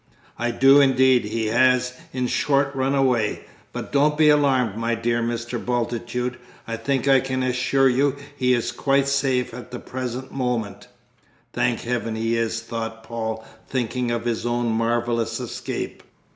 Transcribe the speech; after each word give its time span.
"I 0.39 0.49
do 0.49 0.81
indeed; 0.81 1.25
he 1.25 1.45
has, 1.49 1.93
in 2.11 2.25
short, 2.25 2.73
run 2.73 2.95
away. 2.95 3.45
But 3.71 3.91
don't 3.91 4.17
be 4.17 4.29
alarmed, 4.29 4.75
my 4.75 4.95
dear 4.95 5.21
Mr. 5.21 5.63
Bultitude, 5.63 6.37
I 6.67 6.75
think 6.75 7.07
I 7.07 7.19
can 7.19 7.43
assure 7.43 7.87
you 7.87 8.15
he 8.35 8.55
is 8.55 8.71
quite 8.71 9.07
safe 9.07 9.53
at 9.53 9.69
the 9.69 9.77
present 9.77 10.31
moment" 10.31 10.87
("Thank 11.53 11.81
Heaven, 11.81 12.15
he 12.15 12.35
is!" 12.35 12.61
thought 12.61 13.03
Paul, 13.03 13.45
thinking 13.69 14.09
of 14.09 14.25
his 14.25 14.43
own 14.43 14.71
marvellous 14.71 15.39
escape). 15.39 16.01